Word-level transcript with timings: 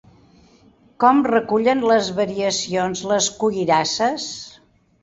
Com 1.03 1.21
recullen 1.27 1.85
les 1.91 2.09
variacions 2.23 3.07
les 3.13 3.31
cuirasses? 3.45 4.29